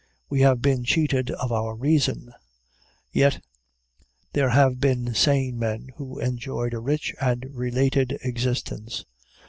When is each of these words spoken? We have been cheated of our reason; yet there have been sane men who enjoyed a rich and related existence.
We 0.31 0.41
have 0.41 0.63
been 0.63 0.83
cheated 0.83 1.29
of 1.29 1.51
our 1.51 1.75
reason; 1.75 2.33
yet 3.11 3.39
there 4.33 4.49
have 4.49 4.79
been 4.79 5.13
sane 5.13 5.59
men 5.59 5.89
who 5.97 6.17
enjoyed 6.17 6.73
a 6.73 6.79
rich 6.79 7.13
and 7.19 7.45
related 7.53 8.17
existence. 8.23 9.05